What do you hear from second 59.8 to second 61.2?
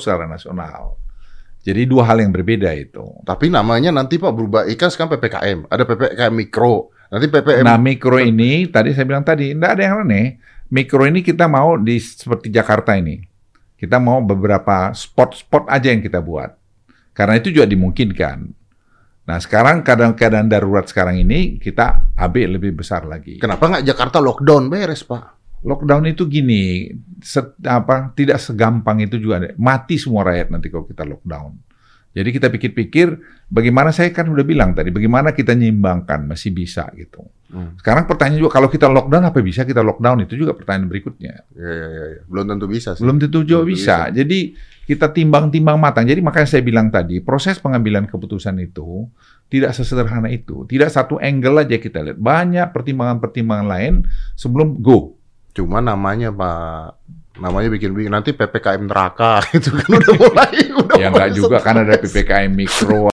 udah mulai. Udah ya